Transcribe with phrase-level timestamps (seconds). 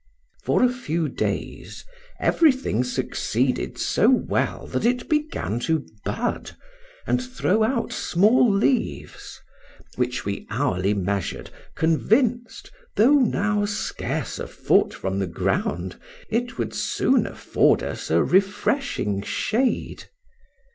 [0.43, 1.85] For a few days
[2.19, 6.57] everything succeeded so well that it began to bud,
[7.05, 9.39] and throw out small leaves,
[9.97, 15.99] which we hourly measured convinced (tho' now scarce a foot from the ground)
[16.31, 20.05] it would soon afford us a refreshing shade.